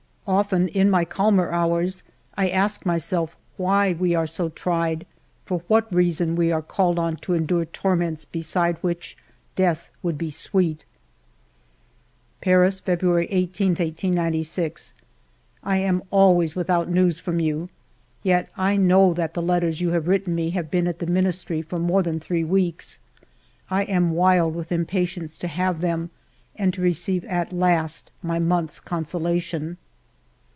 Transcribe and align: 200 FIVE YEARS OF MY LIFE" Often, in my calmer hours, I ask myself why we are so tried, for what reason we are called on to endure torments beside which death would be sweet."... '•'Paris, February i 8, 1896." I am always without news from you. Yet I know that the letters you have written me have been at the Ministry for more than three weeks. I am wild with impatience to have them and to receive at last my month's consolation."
200 0.31 0.47
FIVE 0.47 0.53
YEARS 0.53 0.53
OF 0.53 0.53
MY 0.53 0.61
LIFE" 0.61 0.73
Often, 0.77 0.81
in 0.81 0.89
my 0.91 1.05
calmer 1.05 1.51
hours, 1.51 2.03
I 2.37 2.49
ask 2.49 2.85
myself 2.85 3.35
why 3.57 3.91
we 3.93 4.13
are 4.15 4.27
so 4.27 4.47
tried, 4.49 5.05
for 5.45 5.61
what 5.67 5.93
reason 5.93 6.35
we 6.37 6.51
are 6.53 6.61
called 6.61 6.97
on 6.99 7.17
to 7.17 7.33
endure 7.33 7.65
torments 7.65 8.23
beside 8.23 8.77
which 8.77 9.17
death 9.57 9.91
would 10.03 10.17
be 10.19 10.29
sweet."... 10.31 10.85
'•'Paris, 12.41 12.79
February 12.81 13.25
i 13.29 13.35
8, 13.35 13.39
1896." 13.71 14.93
I 15.63 15.77
am 15.79 16.01
always 16.11 16.55
without 16.55 16.87
news 16.87 17.19
from 17.19 17.39
you. 17.41 17.67
Yet 18.23 18.47
I 18.55 18.77
know 18.77 19.13
that 19.15 19.33
the 19.33 19.41
letters 19.41 19.81
you 19.81 19.89
have 19.89 20.07
written 20.07 20.33
me 20.35 20.51
have 20.51 20.69
been 20.71 20.87
at 20.87 20.99
the 20.99 21.07
Ministry 21.07 21.61
for 21.63 21.77
more 21.79 22.03
than 22.03 22.19
three 22.21 22.43
weeks. 22.45 22.99
I 23.71 23.83
am 23.85 24.11
wild 24.11 24.53
with 24.55 24.71
impatience 24.71 25.35
to 25.39 25.47
have 25.49 25.81
them 25.81 26.09
and 26.55 26.73
to 26.75 26.79
receive 26.81 27.25
at 27.25 27.51
last 27.51 28.11
my 28.23 28.37
month's 28.39 28.79
consolation." 28.79 29.77